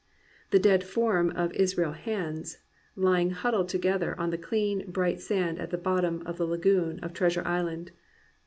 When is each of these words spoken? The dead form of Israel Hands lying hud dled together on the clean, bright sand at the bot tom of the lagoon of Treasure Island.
The 0.49 0.57
dead 0.57 0.83
form 0.83 1.29
of 1.29 1.53
Israel 1.53 1.91
Hands 1.91 2.57
lying 2.95 3.29
hud 3.29 3.53
dled 3.53 3.67
together 3.67 4.19
on 4.19 4.31
the 4.31 4.37
clean, 4.39 4.89
bright 4.89 5.19
sand 5.21 5.59
at 5.59 5.69
the 5.69 5.77
bot 5.77 6.01
tom 6.01 6.23
of 6.25 6.37
the 6.39 6.47
lagoon 6.47 6.97
of 7.03 7.13
Treasure 7.13 7.43
Island. 7.47 7.91